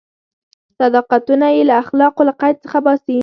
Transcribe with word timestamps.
صداقتونه 0.79 1.47
یې 1.55 1.61
له 1.69 1.75
اخلاقو 1.83 2.21
له 2.27 2.33
قید 2.41 2.55
څخه 2.63 2.79
باسي. 2.85 3.17